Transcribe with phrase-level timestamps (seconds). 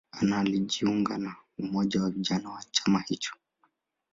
[0.11, 3.33] Anna alijiunga na umoja wa vijana wa chama hicho.